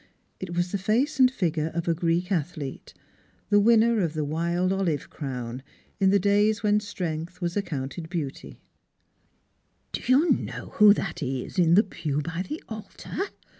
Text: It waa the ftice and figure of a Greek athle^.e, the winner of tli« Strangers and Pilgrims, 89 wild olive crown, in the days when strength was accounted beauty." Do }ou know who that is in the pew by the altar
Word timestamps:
It 0.39 0.55
waa 0.55 0.63
the 0.63 0.79
ftice 0.79 1.19
and 1.19 1.29
figure 1.29 1.69
of 1.75 1.87
a 1.87 1.93
Greek 1.93 2.29
athle^.e, 2.29 2.81
the 3.51 3.59
winner 3.59 3.99
of 4.01 4.13
tli« 4.13 4.25
Strangers 4.25 4.25
and 4.31 4.31
Pilgrims, 4.31 4.41
89 4.41 4.41
wild 4.41 4.73
olive 4.73 5.09
crown, 5.11 5.63
in 5.99 6.09
the 6.09 6.19
days 6.19 6.63
when 6.63 6.79
strength 6.79 7.39
was 7.39 7.55
accounted 7.55 8.09
beauty." 8.09 8.61
Do 9.91 10.01
}ou 10.11 10.29
know 10.31 10.71
who 10.77 10.95
that 10.95 11.21
is 11.21 11.59
in 11.59 11.75
the 11.75 11.83
pew 11.83 12.19
by 12.23 12.41
the 12.49 12.63
altar 12.67 13.15